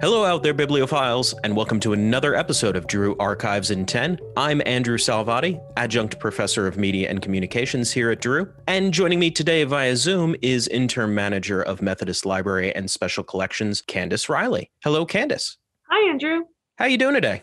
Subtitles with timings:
[0.00, 4.20] Hello, out there, bibliophiles, and welcome to another episode of Drew Archives in 10.
[4.36, 8.48] I'm Andrew Salvati, adjunct professor of media and communications here at Drew.
[8.68, 13.82] And joining me today via Zoom is interim manager of Methodist Library and Special Collections,
[13.82, 14.70] Candace Riley.
[14.84, 15.58] Hello, Candace.
[15.90, 16.44] Hi, Andrew.
[16.76, 17.42] How you doing today?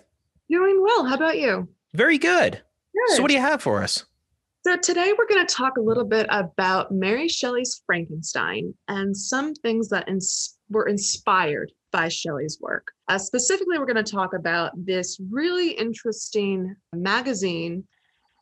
[0.49, 1.03] Doing well.
[1.03, 1.67] How about you?
[1.93, 2.53] Very good.
[2.53, 3.15] Good.
[3.17, 4.05] So, what do you have for us?
[4.65, 9.53] So today we're going to talk a little bit about Mary Shelley's Frankenstein and some
[9.53, 12.91] things that ins- were inspired by Shelley's work.
[13.07, 17.85] Uh, specifically, we're going to talk about this really interesting magazine,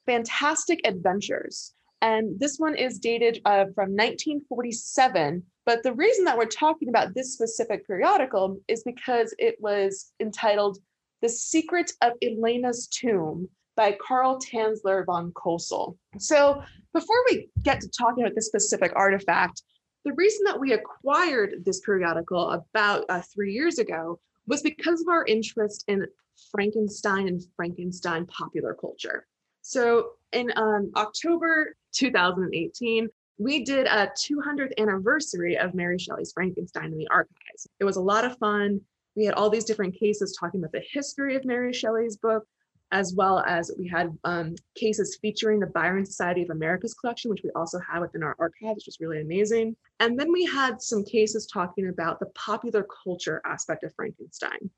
[0.08, 1.76] Fantastic Adventures.
[2.02, 5.44] And this one is dated uh, from 1947.
[5.68, 10.80] But the reason that we're talking about this specific periodical is because it was entitled
[11.22, 15.96] The Secret of Elena's Tomb by Carl Tanzler von Cosel.
[16.18, 19.62] So before we get to talking about this specific artifact,
[20.06, 25.08] the reason that we acquired this periodical about uh, three years ago was because of
[25.08, 26.06] our interest in
[26.52, 29.26] Frankenstein and Frankenstein popular culture.
[29.62, 36.98] So in um, October 2018, we did a 200th anniversary of Mary Shelley's Frankenstein in
[36.98, 37.68] the archives.
[37.80, 38.82] It was a lot of fun.
[39.16, 42.46] We had all these different cases talking about the history of Mary Shelley's book,
[42.94, 47.42] as well as we had um, cases featuring the Byron Society of America's collection, which
[47.44, 49.76] we also have within our archives, which was really amazing.
[50.00, 54.70] And then we had some cases talking about the popular culture aspect of Frankenstein.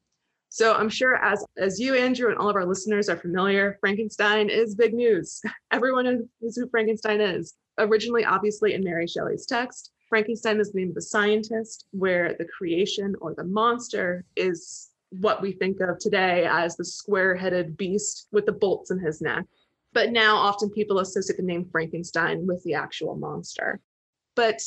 [0.48, 4.50] So I'm sure as, as you, Andrew, and all of our listeners are familiar, Frankenstein
[4.50, 5.42] is big news.
[5.72, 7.56] Everyone knows who Frankenstein is.
[7.78, 12.48] Originally, obviously, in Mary Shelley's text, Frankenstein is the name of the scientist, where the
[12.58, 18.28] creation or the monster is what we think of today as the square headed beast
[18.32, 19.46] with the bolts in his neck.
[19.94, 23.80] But now often people associate the name Frankenstein with the actual monster.
[24.36, 24.62] But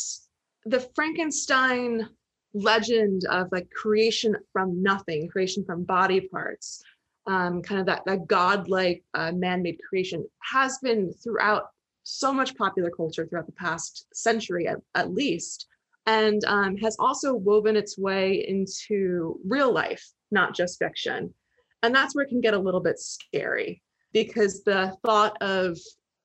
[0.64, 2.08] the Frankenstein
[2.54, 6.82] legend of like creation from nothing, creation from body parts,
[7.26, 11.65] um, kind of that, that godlike uh, man made creation has been throughout
[12.04, 15.66] so much popular culture throughout the past century at, at least,
[16.08, 21.32] and um, has also woven its way into real life not just fiction.
[21.82, 23.82] And that's where it can get a little bit scary
[24.12, 25.78] because the thought of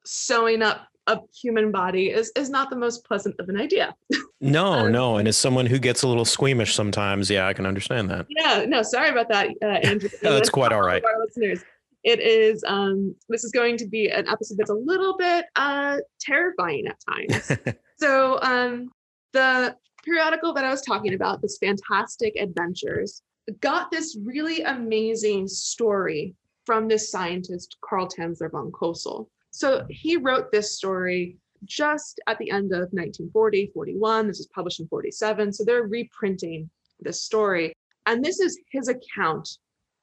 [0.05, 3.95] sewing up a human body is, is not the most pleasant of an idea.
[4.41, 5.15] No, Um, no.
[5.15, 8.25] And as someone who gets a little squeamish sometimes, yeah, I can understand that.
[8.29, 10.09] yeah, no, sorry about that, uh, Andrew.
[10.21, 11.01] That's quite all right.
[11.01, 11.63] Our listeners.
[12.03, 15.99] It is, um, this is going to be an episode that's a little bit uh,
[16.19, 17.51] terrifying at times.
[17.97, 18.91] so um,
[19.33, 23.21] the periodical that I was talking about, this fantastic adventures,
[23.59, 26.35] got this really amazing story
[26.65, 29.27] from this scientist, Carl Tanzler von Cosel.
[29.51, 34.27] So he wrote this story just at the end of 1940, 41.
[34.27, 35.53] This was published in 47.
[35.53, 37.73] So they're reprinting this story.
[38.05, 39.49] And this is his account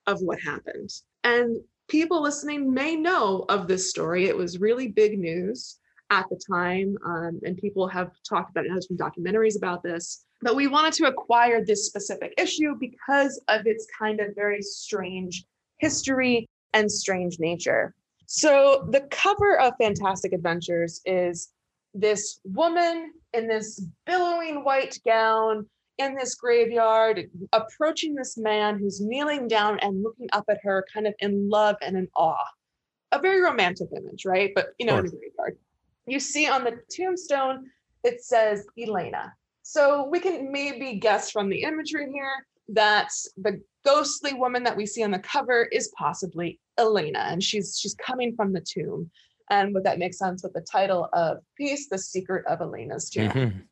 [0.06, 0.90] of what happened.
[1.24, 1.58] And
[1.88, 4.26] people listening may know of this story.
[4.26, 5.79] It was really big news
[6.10, 8.71] at the time, um, and people have talked about it.
[8.71, 10.25] There's been documentaries about this.
[10.43, 15.44] But we wanted to acquire this specific issue because of its kind of very strange
[15.78, 17.94] history and strange nature.
[18.26, 21.53] So the cover of Fantastic Adventures is
[21.94, 25.66] this woman in this billowing white gown
[25.99, 31.06] in this graveyard approaching this man who's kneeling down and looking up at her kind
[31.06, 32.47] of in love and in awe.
[33.12, 34.53] A very romantic image, right?
[34.54, 35.50] But you know, in a graveyard.
[36.10, 37.66] You see on the tombstone,
[38.03, 39.32] it says Elena.
[39.62, 44.87] So we can maybe guess from the imagery here that the ghostly woman that we
[44.87, 49.09] see on the cover is possibly Elena, and she's she's coming from the tomb.
[49.50, 53.31] And would that make sense with the title of piece, The Secret of Elena's Tomb?
[53.31, 53.62] Mhm.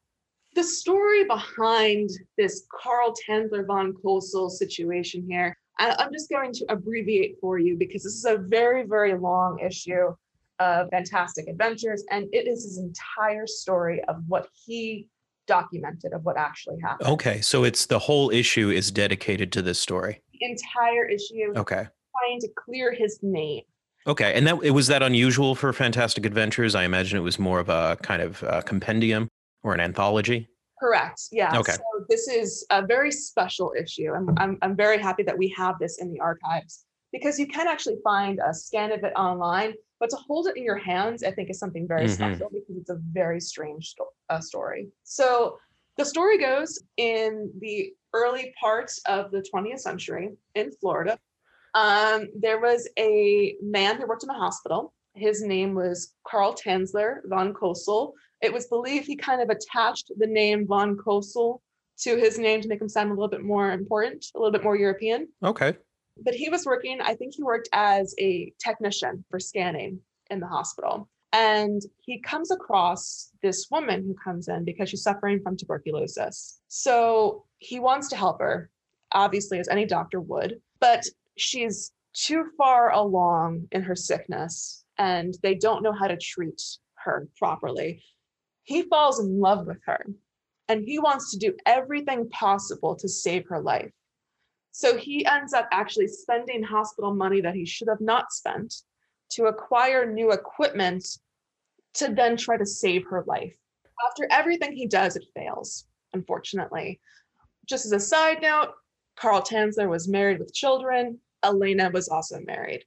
[0.55, 7.37] the story behind this Carl Tanzler von Cosel situation here, I'm just going to abbreviate
[7.41, 10.15] for you because this is a very, very long issue
[10.59, 15.09] of Fantastic Adventures, and it is his entire story of what he
[15.47, 17.09] documented of what actually happened.
[17.09, 17.41] Okay.
[17.41, 20.21] So it's the whole issue is dedicated to this story.
[20.33, 21.87] The entire issue Okay.
[22.19, 23.63] trying to clear his name.
[24.07, 24.35] Okay.
[24.35, 26.75] And that it was that unusual for Fantastic Adventures.
[26.75, 29.29] I imagine it was more of a kind of uh compendium
[29.63, 30.49] or an anthology.
[30.81, 31.23] Correct.
[31.33, 31.59] Yeah.
[31.59, 31.73] Okay.
[31.73, 34.13] So this is a very special issue.
[34.15, 37.67] I'm, I'm, I'm very happy that we have this in the archives because you can
[37.67, 41.31] actually find a scan of it online, but to hold it in your hands, I
[41.31, 42.15] think is something very Mhm.
[42.15, 44.89] special because it's a very strange sto- uh, story.
[45.03, 45.59] So
[45.97, 51.19] the story goes in the early parts of the 20th century in Florida.
[51.75, 54.95] Um, there was a man who worked in a hospital.
[55.15, 58.15] His name was Carl Tanzler von Cosel.
[58.41, 61.61] It was believed he kind of attached the name von Cosel
[61.99, 64.63] to his name to make him sound a little bit more important, a little bit
[64.63, 65.29] more European.
[65.43, 65.77] Okay.
[66.23, 70.01] But he was working, I think he worked as a technician for scanning
[70.31, 71.09] in the hospital.
[71.33, 76.61] And he comes across this woman who comes in because she's suffering from tuberculosis.
[76.69, 78.71] So he wants to help her,
[79.13, 81.05] obviously, as any doctor would, but
[81.37, 86.61] she's too far along in her sickness and they don't know how to treat
[86.95, 88.03] her properly.
[88.65, 90.07] He falls in love with her
[90.69, 93.93] and he wants to do everything possible to save her life.
[94.73, 98.75] So he ends up actually spending hospital money that he should have not spent
[99.31, 101.05] to acquire new equipment
[101.95, 103.55] to then try to save her life.
[104.09, 107.01] After everything he does, it fails, unfortunately.
[107.67, 108.73] Just as a side note,
[109.17, 111.19] Carl Tanzler was married with children.
[111.43, 112.85] Elena was also married.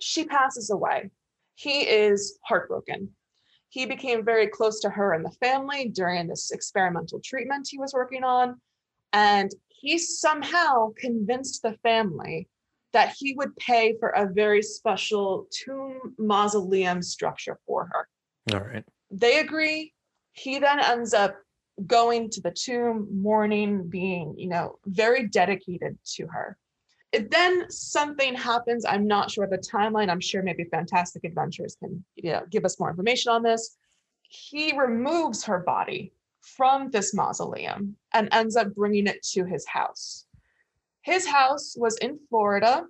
[0.00, 1.10] She passes away.
[1.54, 3.10] He is heartbroken.
[3.70, 7.94] He became very close to her and the family during this experimental treatment he was
[7.94, 8.60] working on.
[9.12, 9.50] And
[9.80, 12.48] he somehow convinced the family
[12.92, 18.08] that he would pay for a very special tomb mausoleum structure for her.
[18.52, 18.84] All right.
[19.10, 19.94] They agree.
[20.32, 21.36] He then ends up
[21.86, 26.58] going to the tomb, mourning, being, you know, very dedicated to her.
[27.12, 28.84] It, then something happens.
[28.84, 30.10] I'm not sure the timeline.
[30.10, 33.76] I'm sure maybe Fantastic Adventures can you know, give us more information on this.
[34.22, 36.12] He removes her body
[36.42, 40.26] from this mausoleum and ends up bringing it to his house.
[41.02, 42.84] His house was in Florida,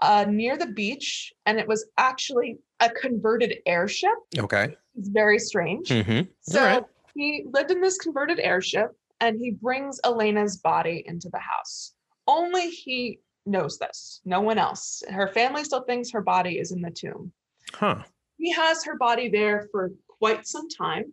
[0.00, 4.14] uh, near the beach, and it was actually a converted airship.
[4.36, 4.76] Okay.
[4.96, 5.88] It's very strange.
[5.88, 6.22] Mm-hmm.
[6.40, 6.84] So right.
[7.14, 8.90] he lived in this converted airship
[9.20, 11.94] and he brings Elena's body into the house.
[12.26, 15.02] Only he knows this, no one else.
[15.08, 17.32] Her family still thinks her body is in the tomb.
[17.72, 18.02] Huh.
[18.38, 21.12] He has her body there for quite some time.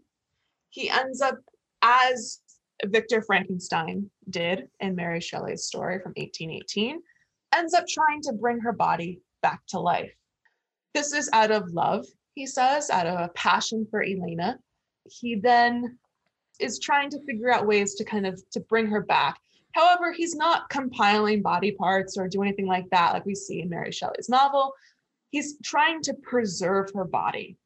[0.69, 1.37] He ends up,
[1.83, 2.39] as
[2.85, 6.99] Victor Frankenstein did in Mary Shelley's story from 1818,
[7.53, 10.11] ends up trying to bring her body back to life.
[10.93, 14.57] This is out of love, he says, out of a passion for Elena.
[15.05, 15.97] He then
[16.59, 19.37] is trying to figure out ways to kind of to bring her back.
[19.73, 23.69] However, he's not compiling body parts or do anything like that, like we see in
[23.69, 24.73] Mary Shelley's novel.
[25.31, 27.57] He's trying to preserve her body.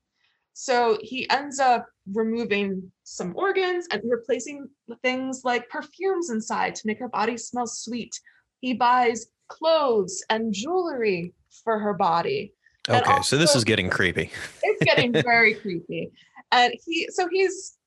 [0.60, 4.68] So he ends up removing some organs and replacing
[5.04, 8.20] things like perfumes inside to make her body smell sweet.
[8.60, 12.56] He buys clothes and jewelry for her body.
[12.90, 13.22] Okay.
[13.22, 14.32] So this is getting creepy.
[14.64, 16.10] it's getting very creepy.
[16.52, 17.78] And he, so he's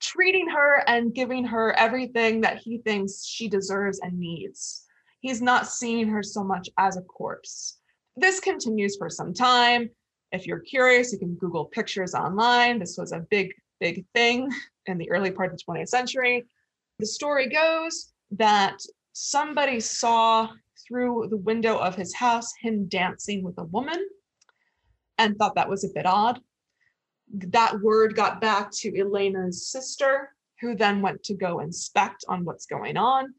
[0.00, 4.86] treating her and giving her everything that he thinks she deserves and needs.
[5.18, 7.80] He's not seeing her so much as a corpse.
[8.16, 9.90] This continues for some time.
[10.32, 12.78] If you're curious, you can Google pictures online.
[12.78, 14.50] This was a big, big thing
[14.86, 16.46] in the early part of the 20th century.
[16.98, 18.78] The story goes that
[19.12, 20.48] somebody saw
[20.86, 24.06] through the window of his house him dancing with a woman
[25.18, 26.40] and thought that was a bit odd.
[27.32, 32.66] That word got back to Elena's sister, who then went to go inspect on what's
[32.66, 33.34] going on.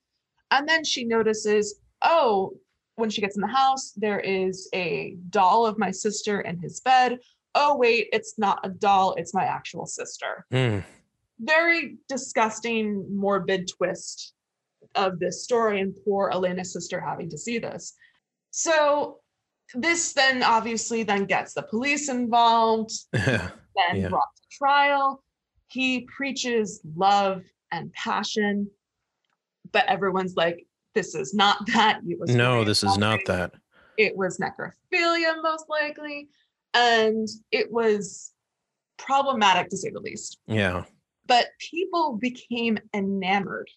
[0.50, 2.54] And then she notices, oh,
[2.96, 6.80] when she gets in the house, there is a doll of my sister in his
[6.82, 7.20] bed.
[7.56, 10.46] Oh, wait, it's not a doll, it's my actual sister.
[10.52, 10.80] Hmm.
[11.40, 14.34] Very disgusting, morbid twist
[14.96, 17.94] of this story, and poor Elena's sister having to see this.
[18.52, 19.20] So,
[19.74, 23.52] this then obviously then gets the police involved then
[23.96, 24.10] Yeah.
[24.10, 25.24] brought to trial.
[25.68, 28.70] He preaches love and passion,
[29.72, 32.02] but everyone's like, this is not that.
[32.08, 33.54] It was no, this is not that.
[33.98, 36.30] It was necrophilia, most likely.
[36.74, 38.32] And it was
[38.98, 40.40] problematic to say the least.
[40.48, 40.86] Yeah.
[41.28, 43.70] But people became enamored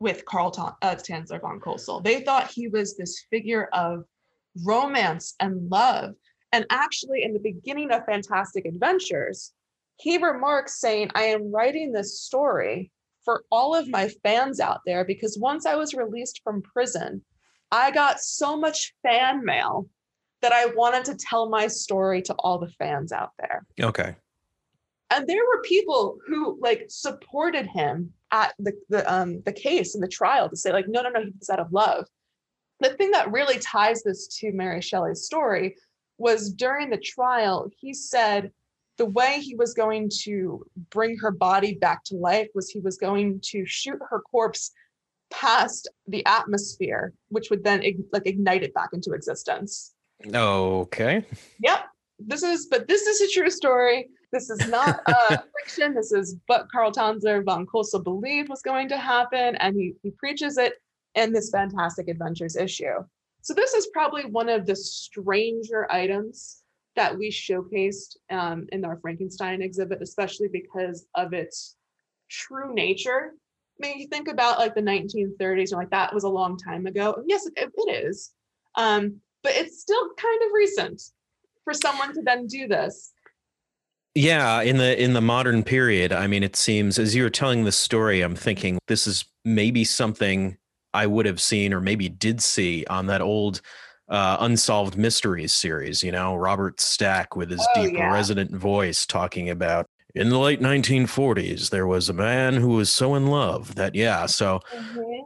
[0.00, 2.00] with Carl Ta- uh, Tanzler von Cosel.
[2.02, 4.04] They thought he was this figure of
[4.64, 6.14] romance and love.
[6.52, 9.52] And actually, in the beginning of Fantastic Adventures,
[9.96, 12.90] he remarks saying, I am writing this story
[13.24, 17.22] for all of my fans out there because once I was released from prison,
[17.70, 19.88] I got so much fan mail
[20.42, 24.16] that I wanted to tell my story to all the fans out there Okay.
[25.10, 30.02] and there were people who like supported him at the the um the case and
[30.02, 32.06] the trial to say like no no no he's out of love
[32.80, 35.76] the thing that really ties this to mary shelley's story
[36.16, 38.50] was during the trial he said
[39.00, 42.96] the way he was going to bring her body back to life was he was
[42.96, 44.72] going to shoot her corpse
[45.30, 49.94] past the atmosphere which would then like ignite it back into existence
[50.26, 51.24] Okay.
[51.62, 51.84] Yep.
[52.18, 54.08] This is, but this is a true story.
[54.32, 55.94] This is not uh, fiction.
[55.94, 60.10] This is what Carl Tanzler von Cosel believed was going to happen, and he, he
[60.10, 60.74] preaches it
[61.14, 63.04] in this Fantastic Adventures issue.
[63.42, 66.59] So this is probably one of the stranger items
[66.96, 71.76] that we showcased um, in our Frankenstein exhibit, especially because of its
[72.28, 73.32] true nature.
[73.82, 76.86] I mean, you think about like the 1930s, and like that was a long time
[76.86, 77.14] ago.
[77.14, 78.32] And yes, it, it is,
[78.76, 81.00] um, but it's still kind of recent
[81.64, 83.12] for someone to then do this.
[84.14, 87.64] Yeah, in the in the modern period, I mean, it seems as you were telling
[87.64, 90.56] this story, I'm thinking this is maybe something
[90.92, 93.60] I would have seen or maybe did see on that old
[94.10, 98.12] uh, Unsolved Mysteries series, you know, Robert Stack with his oh, deep yeah.
[98.12, 103.14] resonant voice talking about in the late 1940s, there was a man who was so
[103.14, 104.26] in love that, yeah.
[104.26, 105.22] So mm-hmm.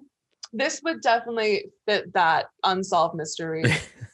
[0.52, 3.64] this would definitely fit that Unsolved Mystery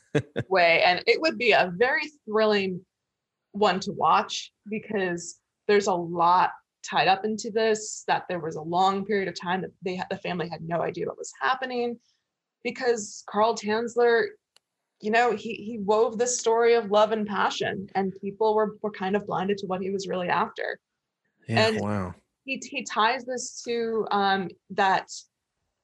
[0.49, 0.83] way.
[0.85, 2.81] And it would be a very thrilling
[3.53, 6.51] one to watch because there's a lot
[6.89, 10.07] tied up into this that there was a long period of time that they had
[10.11, 11.99] the family had no idea what was happening
[12.65, 14.27] because Carl Tanzler
[15.01, 18.91] you know he he wove this story of love and passion and people were were
[18.91, 20.79] kind of blinded to what he was really after
[21.49, 22.15] yeah and wow
[22.45, 25.09] he, he ties this to um that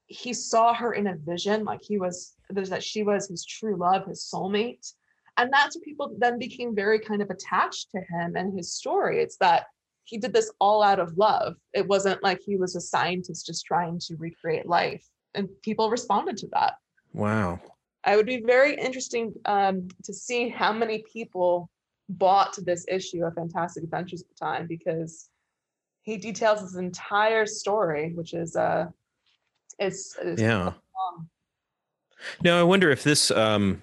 [0.07, 3.77] he saw her in a vision like he was there's that she was his true
[3.77, 4.93] love his soulmate
[5.39, 9.21] and that's what people then became very kind of attached to him and his story
[9.21, 9.67] it's that
[10.07, 11.57] he did this all out of love.
[11.75, 15.05] It wasn't like he was a scientist just trying to recreate life.
[15.35, 16.75] And people responded to that.
[17.13, 17.61] Wow.
[18.07, 21.69] I would be very interesting um, to see how many people
[22.09, 25.29] bought this issue of Fantastic Adventures at the time because
[26.03, 28.87] he details his entire story, which is uh,
[29.81, 30.65] it's, it's yeah.
[30.65, 31.29] Long.
[32.43, 33.83] Now I wonder if this um,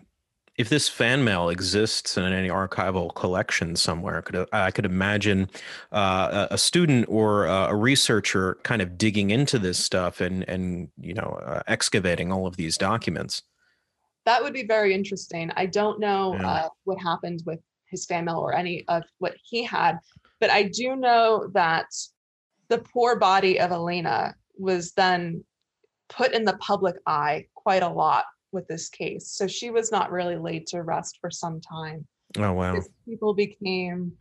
[0.58, 5.50] if this fan mail exists in any archival collection somewhere, could I could imagine
[5.92, 11.14] uh, a student or a researcher kind of digging into this stuff and and you
[11.14, 13.44] know uh, excavating all of these documents.
[14.26, 15.52] That would be very interesting.
[15.56, 16.52] I don't know yeah.
[16.52, 20.00] uh, what happened with his family or any of what he had,
[20.40, 21.88] but I do know that
[22.70, 25.44] the poor body of Elena was then
[26.10, 29.32] put in the public eye quite a lot with this case.
[29.32, 32.06] So she was not really laid to rest for some time.
[32.38, 32.80] Oh, wow.
[33.06, 34.14] People became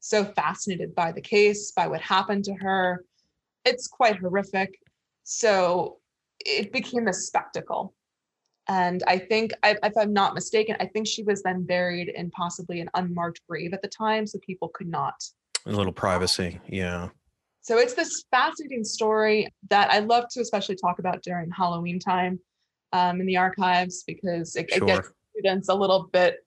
[0.00, 3.04] so fascinated by the case, by what happened to her.
[3.64, 4.78] It's quite horrific.
[5.22, 5.98] So
[6.40, 7.94] it became a spectacle.
[8.68, 12.80] And I think, if I'm not mistaken, I think she was then buried in possibly
[12.80, 15.14] an unmarked grave at the time, so people could not.
[15.66, 17.08] A little privacy, yeah.
[17.60, 22.38] So it's this fascinating story that I love to especially talk about during Halloween time
[22.92, 24.84] um, in the archives because it, sure.
[24.84, 26.38] it, gets students a little bit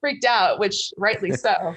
[0.00, 1.74] freaked out, which rightly so.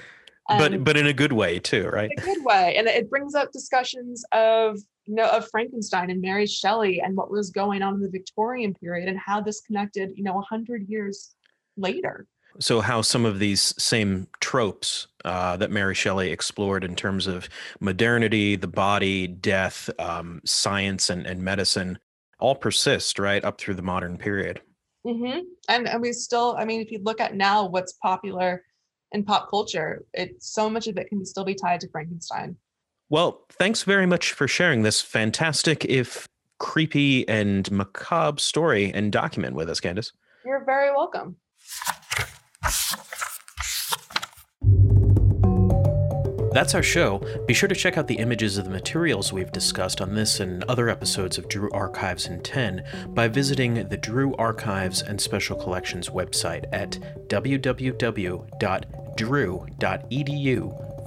[0.50, 2.12] Um, but but in a good way too, right?
[2.18, 7.02] a good way, and it brings up discussions of know of Frankenstein and Mary Shelley
[7.02, 10.38] and what was going on in the Victorian period and how this connected, you know,
[10.38, 11.36] a hundred years
[11.78, 12.28] later.
[12.60, 17.50] So, how some of these same tropes uh, that Mary Shelley explored in terms of
[17.80, 21.98] modernity, the body, death, um, science, and, and medicine
[22.40, 24.62] all persist right up through the modern period.
[25.06, 25.40] Mm-hmm.
[25.70, 28.64] And and we still, I mean, if you look at now what's popular
[29.12, 32.56] in pop culture, it so much of it can still be tied to Frankenstein.
[33.14, 36.28] Well, thanks very much for sharing this fantastic, if
[36.58, 40.14] creepy and macabre story and document with us, Candace.
[40.44, 41.36] You're very welcome.
[46.54, 47.22] That's our show.
[47.46, 50.64] Be sure to check out the images of the materials we've discussed on this and
[50.64, 56.10] other episodes of Drew Archives in 10 by visiting the Drew Archives and Special Collections
[56.10, 58.44] website at www.drew.edu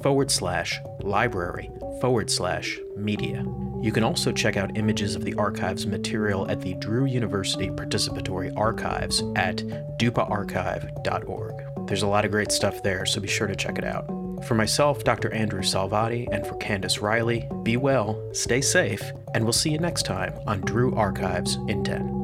[0.06, 1.68] forward slash library
[2.00, 3.44] forward slash media.
[3.82, 8.56] You can also check out images of the archives material at the Drew University Participatory
[8.56, 9.56] Archives at
[9.98, 11.88] dupaarchive.org.
[11.88, 14.06] There's a lot of great stuff there, so be sure to check it out.
[14.44, 15.32] For myself, Dr.
[15.32, 19.02] Andrew Salvati, and for Candace Riley, be well, stay safe,
[19.34, 22.15] and we'll see you next time on Drew Archives in 10.